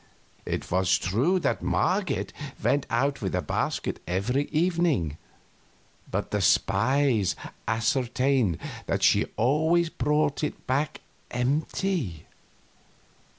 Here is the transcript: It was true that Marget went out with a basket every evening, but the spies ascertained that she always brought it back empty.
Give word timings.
It 0.47 0.71
was 0.71 0.97
true 0.97 1.37
that 1.41 1.61
Marget 1.61 2.33
went 2.63 2.87
out 2.89 3.21
with 3.21 3.35
a 3.35 3.41
basket 3.43 4.01
every 4.07 4.45
evening, 4.45 5.17
but 6.09 6.31
the 6.31 6.41
spies 6.41 7.35
ascertained 7.67 8.57
that 8.87 9.03
she 9.03 9.25
always 9.37 9.89
brought 9.91 10.43
it 10.43 10.65
back 10.65 11.01
empty. 11.29 12.25